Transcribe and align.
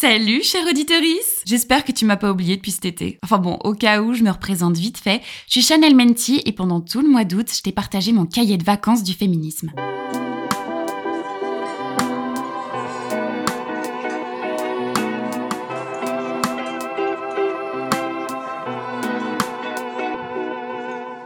Salut, 0.00 0.44
chère 0.44 0.64
auditorice 0.64 1.42
J'espère 1.44 1.84
que 1.84 1.90
tu 1.90 2.04
m'as 2.04 2.16
pas 2.16 2.30
oublié 2.30 2.54
depuis 2.54 2.70
cet 2.70 2.84
été. 2.84 3.18
Enfin 3.24 3.38
bon, 3.38 3.58
au 3.64 3.74
cas 3.74 4.00
où, 4.00 4.14
je 4.14 4.22
me 4.22 4.30
représente 4.30 4.76
vite 4.76 4.96
fait. 4.96 5.20
Je 5.48 5.54
suis 5.54 5.62
Chanel 5.62 5.96
Menti 5.96 6.40
et 6.44 6.52
pendant 6.52 6.80
tout 6.80 7.00
le 7.00 7.08
mois 7.08 7.24
d'août, 7.24 7.50
je 7.52 7.62
t'ai 7.62 7.72
partagé 7.72 8.12
mon 8.12 8.24
cahier 8.24 8.58
de 8.58 8.62
vacances 8.62 9.02
du 9.02 9.12
féminisme. 9.12 9.72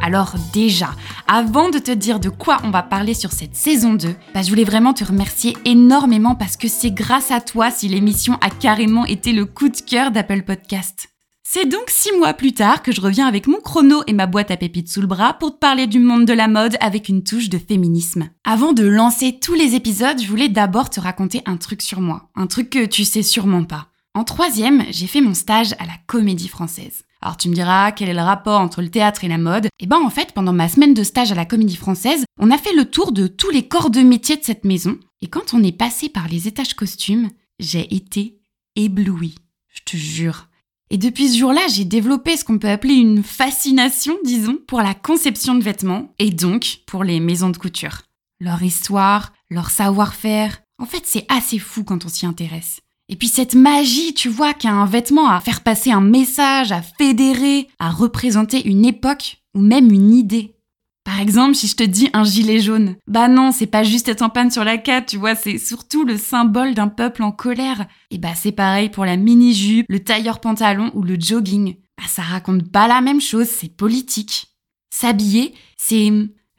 Alors 0.03 0.35
déjà, 0.53 0.91
avant 1.29 1.71
de 1.71 1.79
te 1.79 1.93
dire 1.93 2.19
de 2.19 2.29
quoi 2.29 2.59
on 2.65 2.71
va 2.71 2.83
parler 2.83 3.15
sur 3.15 3.31
cette 3.31 3.55
saison 3.55 3.95
2, 3.95 4.09
bah, 4.35 4.43
je 4.43 4.49
voulais 4.49 4.65
vraiment 4.65 4.93
te 4.93 5.05
remercier 5.05 5.57
énormément 5.65 6.35
parce 6.35 6.57
que 6.57 6.67
c'est 6.67 6.91
grâce 6.91 7.31
à 7.31 7.41
toi 7.41 7.71
si 7.71 7.87
l'émission 7.87 8.37
a 8.41 8.51
carrément 8.51 9.07
été 9.07 9.33
le 9.33 9.47
coup 9.47 9.69
de 9.69 9.81
cœur 9.81 10.11
d'Apple 10.11 10.43
Podcast. 10.43 11.09
C'est 11.45 11.69
donc 11.69 11.89
six 11.89 12.11
mois 12.19 12.35
plus 12.35 12.53
tard 12.53 12.83
que 12.83 12.91
je 12.91 13.01
reviens 13.01 13.29
avec 13.29 13.47
mon 13.47 13.61
chrono 13.61 14.03
et 14.09 14.13
ma 14.13 14.27
boîte 14.27 14.51
à 14.51 14.57
pépites 14.57 14.89
sous 14.91 15.03
le 15.03 15.07
bras 15.07 15.35
pour 15.35 15.53
te 15.53 15.59
parler 15.59 15.87
du 15.87 16.01
monde 16.01 16.25
de 16.25 16.33
la 16.33 16.49
mode 16.49 16.77
avec 16.81 17.09
une 17.09 17.23
touche 17.23 17.49
de 17.49 17.59
féminisme. 17.59 18.29
Avant 18.43 18.73
de 18.73 18.85
lancer 18.85 19.39
tous 19.41 19.55
les 19.55 19.77
épisodes, 19.77 20.21
je 20.21 20.27
voulais 20.27 20.49
d'abord 20.49 20.91
te 20.91 20.99
raconter 20.99 21.43
un 21.47 21.59
truc 21.59 21.81
sur 21.81 22.01
moi, 22.01 22.31
un 22.35 22.49
truc 22.49 22.71
que 22.71 22.87
tu 22.87 23.05
sais 23.05 23.23
sûrement 23.23 23.65
pas. 23.65 23.87
En 24.15 24.25
troisième, 24.25 24.85
j'ai 24.91 25.07
fait 25.07 25.21
mon 25.21 25.35
stage 25.35 25.75
à 25.79 25.87
la 25.87 25.95
Comédie 26.09 26.49
Française. 26.49 27.05
Alors 27.23 27.37
tu 27.37 27.49
me 27.49 27.55
diras 27.55 27.93
quel 27.93 28.09
est 28.09 28.15
le 28.15 28.21
rapport 28.21 28.61
entre 28.61 28.83
le 28.83 28.91
théâtre 28.91 29.23
et 29.23 29.29
la 29.29 29.39
mode? 29.39 29.69
Eh 29.79 29.87
ben 29.87 29.99
en 29.99 30.11
fait, 30.11 30.33
pendant 30.33 30.53
ma 30.53 30.69
semaine 30.69 30.93
de 30.93 31.05
stage 31.05 31.31
à 31.31 31.37
la 31.37 31.47
Comédie 31.47 31.77
Française, 31.77 32.25
on 32.41 32.51
a 32.51 32.59
fait 32.59 32.75
le 32.75 32.85
tour 32.85 33.13
de 33.13 33.29
tous 33.29 33.51
les 33.51 33.69
corps 33.69 33.91
de 33.91 34.01
métier 34.01 34.37
de 34.37 34.43
cette 34.43 34.65
maison. 34.65 34.99
Et 35.21 35.29
quand 35.29 35.55
on 35.55 35.63
est 35.63 35.77
passé 35.77 36.09
par 36.09 36.27
les 36.27 36.49
étages 36.49 36.75
costumes, 36.75 37.31
j'ai 37.61 37.95
été 37.95 38.41
éblouie. 38.75 39.37
Je 39.69 39.81
te 39.87 39.97
jure. 39.97 40.49
Et 40.91 40.99
depuis 40.99 41.29
ce 41.29 41.39
jour-là, 41.39 41.63
j'ai 41.69 41.85
développé 41.85 42.37
ce 42.37 42.45
qu'on 42.45 42.59
peut 42.59 42.69
appeler 42.69 42.95
une 42.95 43.23
fascination, 43.23 44.15
disons, 44.25 44.59
pour 44.67 44.83
la 44.83 44.93
conception 44.93 45.55
de 45.55 45.63
vêtements 45.63 46.13
et 46.19 46.31
donc 46.31 46.81
pour 46.87 47.05
les 47.05 47.21
maisons 47.21 47.51
de 47.51 47.57
couture. 47.57 48.03
Leur 48.41 48.63
histoire, 48.65 49.33
leur 49.49 49.71
savoir-faire, 49.71 50.61
en 50.79 50.87
fait, 50.87 51.05
c'est 51.07 51.25
assez 51.29 51.61
fou 51.61 51.85
quand 51.85 52.05
on 52.05 52.09
s'y 52.09 52.27
intéresse. 52.27 52.81
Et 53.13 53.17
puis 53.17 53.29
cette 53.29 53.55
magie, 53.55 54.15
tu 54.15 54.31
vois, 54.31 54.55
qu'a 54.55 54.71
un 54.71 54.87
vêtement 54.87 55.29
à 55.29 55.39
faire 55.39 55.61
passer 55.61 55.91
un 55.91 56.01
message, 56.01 56.73
à 56.73 56.81
fédérer, 56.81 57.69
à 57.79 57.91
représenter 57.91 58.67
une 58.67 58.87
époque 58.87 59.43
ou 59.55 59.61
même 59.61 59.93
une 59.93 60.15
idée. 60.15 60.57
Par 61.05 61.21
exemple, 61.21 61.55
si 61.55 61.67
je 61.67 61.77
te 61.77 61.83
dis 61.83 62.09
un 62.15 62.25
gilet 62.25 62.59
jaune, 62.59 62.97
bah 63.07 63.29
non, 63.29 63.53
c'est 63.53 63.67
pas 63.67 63.83
juste 63.83 64.09
être 64.09 64.23
en 64.23 64.31
panne 64.31 64.51
sur 64.51 64.65
la 64.65 64.79
cape, 64.79 65.05
tu 65.05 65.19
vois, 65.19 65.35
c'est 65.35 65.59
surtout 65.59 66.05
le 66.07 66.17
symbole 66.17 66.73
d'un 66.73 66.89
peuple 66.89 67.23
en 67.23 67.33
colère. 67.33 67.87
Et 68.11 68.17
bah 68.17 68.35
c'est 68.35 68.51
pareil 68.51 68.89
pour 68.89 69.05
la 69.05 69.19
mini-jupe, 69.19 69.85
le 69.91 70.01
tailleur 70.01 70.41
pantalon 70.41 70.91
ou 70.95 71.03
le 71.03 71.21
jogging. 71.21 71.75
Bah 71.99 72.05
ça 72.09 72.23
raconte 72.23 72.73
pas 72.73 72.89
la 72.89 73.03
même 73.03 73.21
chose, 73.21 73.47
c'est 73.47 73.77
politique. 73.77 74.47
S'habiller, 74.89 75.53
c'est 75.77 76.11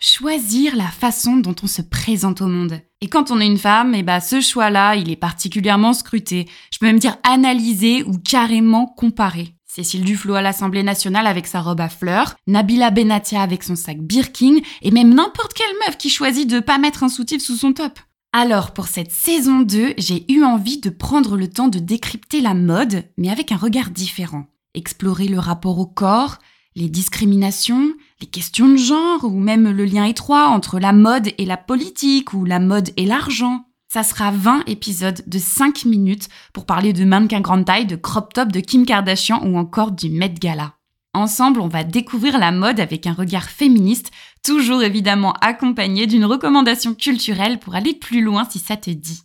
choisir 0.04 0.76
la 0.76 0.88
façon 0.88 1.38
dont 1.38 1.56
on 1.64 1.68
se 1.68 1.82
présente 1.82 2.42
au 2.42 2.48
monde. 2.48 2.82
Et 3.00 3.08
quand 3.08 3.32
on 3.32 3.40
est 3.40 3.48
une 3.48 3.58
femme, 3.58 3.96
eh 3.96 4.04
ben, 4.04 4.20
ce 4.20 4.42
choix-là, 4.42 4.96
il 4.96 5.10
est 5.10 5.16
particulièrement 5.16 5.94
scruté. 5.94 6.48
Je 6.72 6.78
peux 6.78 6.86
même 6.86 7.00
dire 7.00 7.18
analysé 7.24 8.04
ou 8.04 8.18
carrément 8.18 8.86
comparé. 8.86 9.56
Cécile 9.66 10.04
Duflot 10.04 10.36
à 10.36 10.42
l'Assemblée 10.42 10.84
nationale 10.84 11.26
avec 11.26 11.48
sa 11.48 11.62
robe 11.62 11.82
à 11.82 11.90
fleurs, 11.90 12.36
Nabila 12.46 12.92
Benatia 12.92 13.42
avec 13.42 13.64
son 13.64 13.76
sac 13.76 13.98
Birkin, 14.00 14.58
et 14.82 14.92
même 14.92 15.14
n'importe 15.14 15.54
quelle 15.54 15.76
meuf 15.88 15.98
qui 15.98 16.10
choisit 16.10 16.48
de 16.48 16.60
pas 16.60 16.78
mettre 16.78 17.04
un 17.04 17.10
soutif 17.10 17.42
sous 17.42 17.56
son 17.56 17.74
top. 17.74 18.00
Alors, 18.34 18.72
pour 18.72 18.88
cette 18.88 19.12
saison 19.12 19.62
2, 19.62 19.94
j'ai 19.98 20.32
eu 20.32 20.44
envie 20.44 20.80
de 20.80 20.90
prendre 20.90 21.38
le 21.38 21.50
temps 21.50 21.70
de 21.70 21.80
décrypter 21.80 22.42
la 22.42 22.54
mode, 22.54 23.06
mais 23.18 23.30
avec 23.30 23.52
un 23.52 23.58
regard 23.58 23.90
différent. 23.90 24.46
Explorer 24.76 25.28
le 25.28 25.40
rapport 25.40 25.80
au 25.80 25.86
corps, 25.86 26.40
les 26.76 26.90
discriminations, 26.90 27.94
les 28.22 28.28
questions 28.28 28.70
de 28.70 28.78
genre 28.78 29.24
ou 29.24 29.40
même 29.40 29.70
le 29.70 29.86
lien 29.86 30.06
étroit 30.06 30.48
entre 30.48 30.80
la 30.80 30.94
mode 30.94 31.30
et 31.38 31.46
la 31.46 31.58
politique 31.58 32.34
ou 32.34 32.46
la 32.46 32.60
mode 32.60 32.90
et 32.98 33.06
l'argent. 33.06 33.66
Ça 33.92 34.02
sera 34.02 34.32
20 34.32 34.64
épisodes 34.66 35.22
de 35.28 35.38
5 35.38 35.86
minutes 35.86 36.28
pour 36.52 36.66
parler 36.66 36.94
de 36.94 37.06
mannequin 37.06 37.42
grande 37.42 37.66
taille, 37.66 37.86
de 37.86 37.96
crop 37.96 38.34
top 38.34 38.52
de 38.52 38.60
Kim 38.60 38.86
Kardashian 38.86 39.46
ou 39.46 39.58
encore 39.58 39.92
du 39.92 40.10
Met 40.10 40.34
Gala. 40.34 40.74
Ensemble, 41.14 41.62
on 41.62 41.68
va 41.68 41.84
découvrir 41.84 42.40
la 42.40 42.52
mode 42.52 42.80
avec 42.80 43.06
un 43.06 43.14
regard 43.14 43.50
féministe, 43.50 44.10
toujours 44.44 44.82
évidemment 44.82 45.34
accompagné 45.42 46.08
d'une 46.08 46.26
recommandation 46.26 46.96
culturelle 46.96 47.60
pour 47.60 47.76
aller 47.76 47.94
plus 47.94 48.24
loin 48.24 48.48
si 48.50 48.58
ça 48.58 48.78
te 48.78 48.90
dit. 48.90 49.22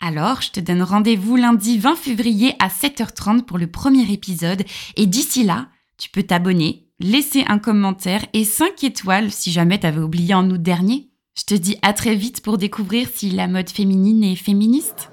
Alors, 0.00 0.42
je 0.42 0.50
te 0.50 0.58
donne 0.58 0.82
rendez-vous 0.82 1.36
lundi 1.36 1.78
20 1.78 1.94
février 1.94 2.54
à 2.58 2.66
7h30 2.66 3.42
pour 3.42 3.58
le 3.58 3.68
premier 3.68 4.10
épisode 4.10 4.64
et 4.96 5.06
d'ici 5.06 5.44
là, 5.44 5.68
tu 5.98 6.10
peux 6.10 6.24
t'abonner, 6.24 6.89
laisser 7.00 7.44
un 7.48 7.58
commentaire 7.58 8.24
et 8.34 8.44
5 8.44 8.84
étoiles 8.84 9.30
si 9.30 9.50
jamais 9.50 9.78
t'avais 9.78 10.00
oublié 10.00 10.34
en 10.34 10.48
août 10.50 10.62
dernier. 10.62 11.08
Je 11.36 11.44
te 11.44 11.54
dis 11.54 11.78
à 11.82 11.92
très 11.92 12.14
vite 12.14 12.42
pour 12.42 12.58
découvrir 12.58 13.08
si 13.12 13.30
la 13.30 13.48
mode 13.48 13.70
féminine 13.70 14.22
est 14.22 14.36
féministe. 14.36 15.10